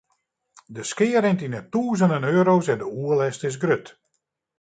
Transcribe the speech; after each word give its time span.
De 0.77 0.83
skea 0.91 1.19
rint 1.25 1.41
yn 1.45 1.55
'e 1.57 1.61
tûzenen 1.73 2.25
euro's 2.35 2.67
en 2.71 2.81
de 2.81 2.87
oerlêst 3.01 3.45
is 3.49 3.57
grut. 3.63 3.85